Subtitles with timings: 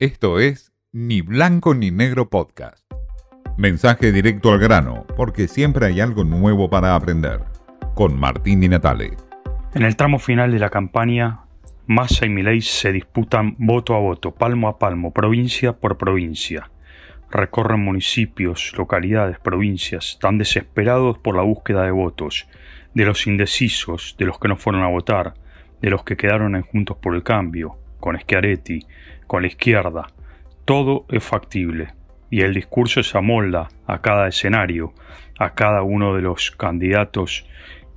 [0.00, 2.84] Esto es Ni Blanco ni Negro Podcast.
[3.56, 7.42] Mensaje directo al grano, porque siempre hay algo nuevo para aprender.
[7.94, 9.12] Con Martín Di Natale.
[9.72, 11.42] En el tramo final de la campaña,
[11.86, 16.72] Massa y Milei se disputan voto a voto, palmo a palmo, provincia por provincia.
[17.30, 22.48] Recorren municipios, localidades, provincias, tan desesperados por la búsqueda de votos,
[22.94, 25.34] de los indecisos, de los que no fueron a votar,
[25.80, 28.80] de los que quedaron en Juntos por el Cambio, con Schiaretti,
[29.26, 30.08] con la izquierda.
[30.66, 31.94] Todo es factible
[32.28, 34.92] y el discurso se amolda a cada escenario,
[35.38, 37.48] a cada uno de los candidatos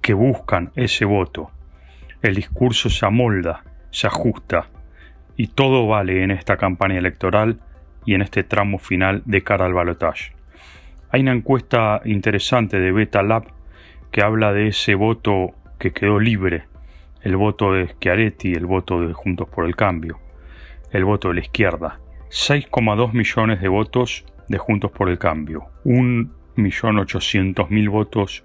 [0.00, 1.50] que buscan ese voto.
[2.22, 4.68] El discurso se amolda, se ajusta
[5.36, 7.58] y todo vale en esta campaña electoral
[8.04, 10.34] y en este tramo final de cara al balotaje.
[11.10, 13.48] Hay una encuesta interesante de Beta Lab
[14.12, 16.62] que habla de ese voto que quedó libre,
[17.26, 20.20] el voto de Schiaretti, el voto de Juntos por el Cambio,
[20.92, 21.98] el voto de la izquierda.
[22.28, 28.44] 6,2 millones de votos de Juntos por el Cambio, 1.800.000 votos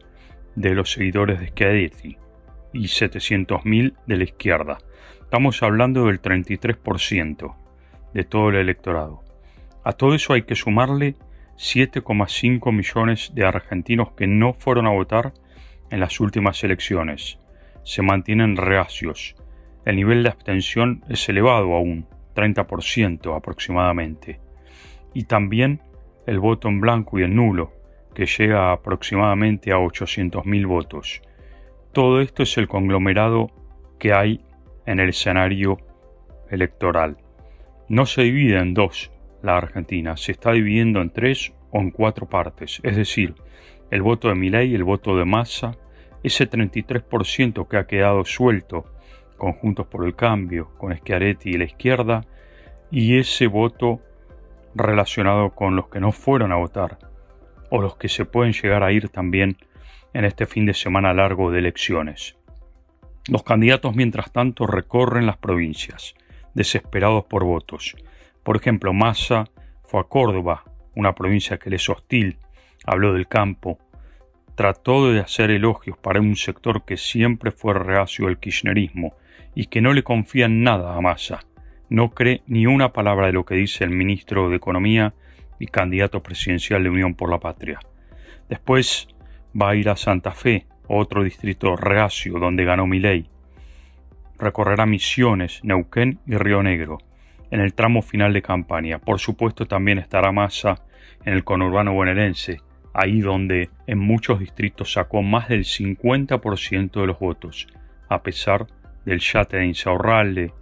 [0.55, 2.17] de los seguidores de Schiaretti
[2.73, 4.79] y 700.000 de la izquierda.
[5.21, 7.55] Estamos hablando del 33%
[8.15, 9.21] de todo el electorado.
[9.83, 11.17] A todo eso hay que sumarle
[11.55, 15.33] 7,5 millones de argentinos que no fueron a votar
[15.91, 17.37] en las últimas elecciones.
[17.83, 19.35] Se mantienen reacios.
[19.85, 24.39] El nivel de abstención es elevado aún, 30% aproximadamente.
[25.13, 25.81] Y también
[26.27, 27.73] el voto en blanco y en nulo,
[28.13, 31.21] que llega aproximadamente a 800.000 votos.
[31.93, 33.49] Todo esto es el conglomerado
[33.99, 34.41] que hay
[34.85, 35.77] en el escenario
[36.49, 37.17] electoral.
[37.89, 42.29] No se divide en dos la Argentina, se está dividiendo en tres o en cuatro
[42.29, 43.35] partes, es decir,
[43.89, 45.77] el voto de Milei, el voto de Massa,
[46.23, 48.85] ese 33% que ha quedado suelto
[49.37, 52.21] conjuntos por el cambio, con Schiaretti y la izquierda,
[52.91, 53.99] y ese voto
[54.75, 56.99] relacionado con los que no fueron a votar,
[57.71, 59.57] o los que se pueden llegar a ir también
[60.13, 62.37] en este fin de semana largo de elecciones.
[63.29, 66.13] Los candidatos, mientras tanto, recorren las provincias,
[66.53, 67.95] desesperados por votos.
[68.43, 69.45] Por ejemplo, Massa
[69.83, 72.37] fue a Córdoba, una provincia que les es hostil,
[72.85, 73.79] habló del campo,
[74.61, 79.15] trató de hacer elogios para un sector que siempre fue reacio al kirchnerismo
[79.55, 81.39] y que no le confía nada a Massa.
[81.89, 85.15] No cree ni una palabra de lo que dice el ministro de Economía
[85.57, 87.79] y candidato presidencial de Unión por la Patria.
[88.49, 89.07] Después
[89.59, 93.31] va a ir a Santa Fe, otro distrito reacio donde ganó Milei.
[94.37, 96.99] Recorrerá Misiones, Neuquén y Río Negro
[97.49, 98.99] en el tramo final de campaña.
[98.99, 100.83] Por supuesto también estará Massa
[101.25, 102.61] en el conurbano bonaerense,
[102.93, 107.67] ahí donde en muchos distritos sacó más del 50% de los votos,
[108.09, 108.67] a pesar
[109.05, 110.53] del yate de Insaurralde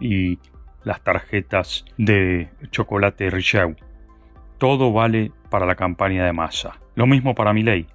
[0.00, 0.38] y
[0.84, 3.76] las tarjetas de chocolate Richeu.
[4.58, 6.78] Todo vale para la campaña de masa.
[6.94, 7.86] Lo mismo para Milei.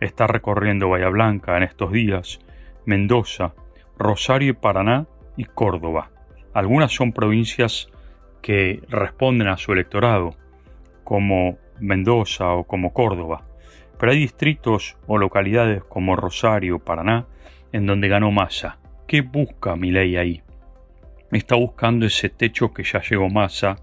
[0.00, 2.38] Está recorriendo Bahía Blanca en estos días,
[2.84, 3.54] Mendoza,
[3.98, 5.06] Rosario y Paraná
[5.36, 6.10] y Córdoba.
[6.52, 7.88] Algunas son provincias
[8.42, 10.36] que responden a su electorado,
[11.06, 13.46] como Mendoza o como Córdoba.
[13.96, 17.26] Pero hay distritos o localidades como Rosario, Paraná,
[17.72, 18.78] en donde ganó Massa.
[19.06, 20.42] ¿Qué busca ley ahí?
[21.30, 23.76] Está buscando ese techo que ya llegó Massa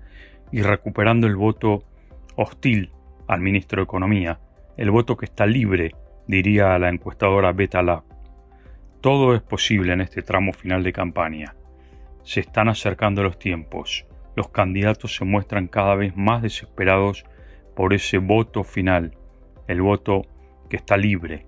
[0.52, 1.86] y recuperando el voto
[2.36, 2.92] hostil
[3.28, 4.40] al ministro de Economía,
[4.76, 5.96] el voto que está libre,
[6.28, 8.04] diría la encuestadora Beta Lab.
[9.00, 11.56] Todo es posible en este tramo final de campaña.
[12.24, 14.06] Se están acercando los tiempos.
[14.36, 17.26] Los candidatos se muestran cada vez más desesperados
[17.76, 19.18] por ese voto final,
[19.68, 20.24] el voto
[20.70, 21.46] que está libre,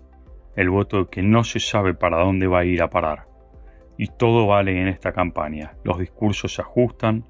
[0.55, 3.27] el voto que no se sabe para dónde va a ir a parar.
[3.97, 5.77] Y todo vale en esta campaña.
[5.83, 7.25] Los discursos se ajustan,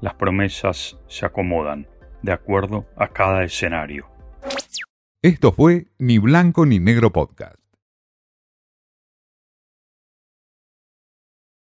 [0.00, 1.86] las promesas se acomodan,
[2.22, 4.06] de acuerdo a cada escenario.
[5.22, 7.67] Esto fue Ni Blanco ni Negro Podcast.